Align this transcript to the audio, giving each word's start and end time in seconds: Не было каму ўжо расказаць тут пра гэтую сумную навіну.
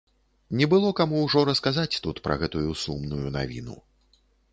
Не 0.59 0.67
было 0.69 0.87
каму 0.99 1.19
ўжо 1.25 1.43
расказаць 1.49 1.99
тут 2.05 2.21
пра 2.29 2.37
гэтую 2.45 2.63
сумную 2.85 3.21
навіну. 3.37 3.77